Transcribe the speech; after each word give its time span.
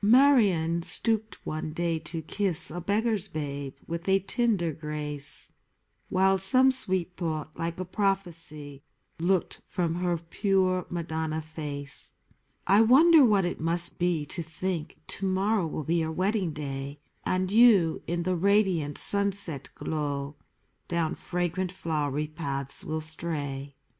Marion 0.00 0.80
stooped 0.82 1.44
one 1.44 1.72
day 1.72 1.98
to 1.98 2.22
kiss 2.22 2.70
A 2.70 2.80
beggar's 2.80 3.26
babe 3.26 3.74
with 3.88 4.08
a 4.08 4.20
tender 4.20 4.72
grace; 4.72 5.50
While 6.08 6.38
some 6.38 6.70
sweet 6.70 7.14
thought, 7.16 7.58
like 7.58 7.80
a 7.80 7.84
prophecy, 7.84 8.84
Looked 9.18 9.60
from 9.66 9.96
her 9.96 10.16
pure 10.16 10.86
Madonna 10.88 11.42
face. 11.42 12.14
I 12.64 12.80
wonder 12.80 13.24
what 13.24 13.44
it 13.44 13.58
must 13.58 13.98
be 13.98 14.24
to 14.26 14.40
think 14.40 14.98
To 15.18 15.26
morrow 15.26 15.66
will 15.66 15.82
be 15.82 15.96
your 15.96 16.12
wedding 16.12 16.52
day, 16.52 17.00
And 17.26 17.50
you, 17.50 18.00
in 18.06 18.22
the 18.22 18.36
radiant 18.36 18.98
sunset 18.98 19.68
glow 19.74 20.36
Down 20.86 21.16
fragrant 21.16 21.72
flowery 21.72 22.28
paths 22.28 22.84
will 22.84 23.00
stray. 23.00 23.74